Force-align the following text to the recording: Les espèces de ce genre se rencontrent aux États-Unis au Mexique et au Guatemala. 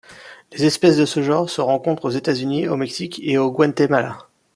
Les 0.51 0.65
espèces 0.65 0.97
de 0.97 1.05
ce 1.05 1.21
genre 1.21 1.47
se 1.47 1.61
rencontrent 1.61 2.05
aux 2.05 2.09
États-Unis 2.09 2.67
au 2.67 2.75
Mexique 2.75 3.21
et 3.23 3.37
au 3.37 3.51
Guatemala. 3.51 4.17